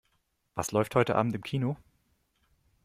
Was 0.55 0.71
läuft 0.71 0.95
heute 0.95 1.15
Abend 1.15 1.35
im 1.35 1.43
Kino? 1.43 1.77